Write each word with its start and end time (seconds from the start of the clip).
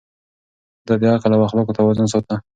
ده 0.87 0.93
د 1.01 1.03
عقل 1.15 1.31
او 1.35 1.41
اخلاقو 1.47 1.77
توازن 1.77 2.07
ساته. 2.13 2.35